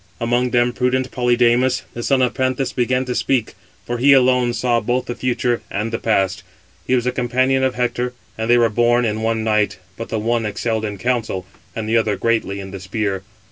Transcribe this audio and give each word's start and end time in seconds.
Among 0.19 0.49
them 0.49 0.73
prudent 0.73 1.11
Polydamas, 1.11 1.83
the 1.93 2.01
son 2.01 2.23
of 2.23 2.33
Panthus, 2.33 2.73
began 2.73 3.05
to 3.05 3.13
speak, 3.13 3.53
for 3.85 3.99
he 3.99 4.13
alone 4.13 4.51
saw 4.51 4.79
both 4.79 5.05
the 5.05 5.13
future 5.13 5.61
and 5.69 5.91
the 5.93 5.99
past. 5.99 6.41
He 6.87 6.95
was 6.95 7.03
the 7.03 7.11
companion 7.11 7.61
of 7.63 7.75
Hector, 7.75 8.13
and 8.35 8.49
they 8.49 8.57
were 8.57 8.67
born 8.69 9.05
in 9.05 9.21
one 9.21 9.43
night, 9.43 9.77
but 9.97 10.09
the 10.09 10.17
one 10.17 10.43
excelled 10.43 10.85
in 10.85 10.97
counsel, 10.97 11.45
and 11.75 11.87
the 11.87 11.97
other 11.97 12.15
greatly 12.15 12.59
in 12.59 12.71
the 12.71 12.79
spear. 12.79 13.21